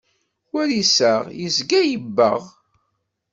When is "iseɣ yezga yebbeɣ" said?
0.81-2.41